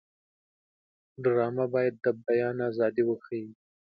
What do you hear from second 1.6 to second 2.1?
باید د